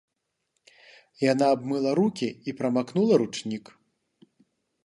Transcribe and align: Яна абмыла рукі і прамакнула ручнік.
Яна 1.31 1.45
абмыла 1.57 1.91
рукі 2.01 2.29
і 2.53 2.57
прамакнула 2.63 3.13
ручнік. 3.25 3.65